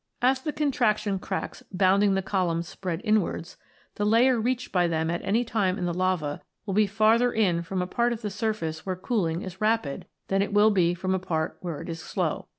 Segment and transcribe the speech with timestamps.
[0.23, 3.57] As the contraction cracks bounding the columns spread inwards,
[3.97, 7.61] the layer reached by them at any time in the lava will be farther in
[7.61, 11.13] from a part of the surface where cooling is rapid than it will be from
[11.13, 12.47] a part where it is slow.